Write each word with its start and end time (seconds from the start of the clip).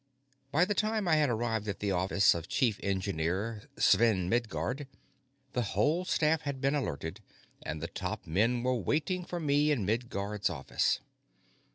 By 0.51 0.65
the 0.65 0.73
time 0.73 1.07
I 1.07 1.17
had 1.17 1.29
arrived 1.29 1.67
at 1.67 1.77
the 1.77 1.91
office 1.91 2.33
of 2.33 2.47
Chief 2.47 2.79
Engineer 2.81 3.69
Sven 3.77 4.29
Midguard, 4.31 4.87
the 5.53 5.61
whole 5.77 6.05
staff 6.05 6.41
had 6.41 6.59
been 6.59 6.73
alerted, 6.73 7.21
and 7.61 7.81
the 7.83 7.87
top 7.87 8.25
men 8.25 8.63
were 8.63 8.73
waiting 8.73 9.23
for 9.23 9.39
me 9.39 9.69
in 9.69 9.85
Midguard's 9.85 10.49
office. 10.49 11.01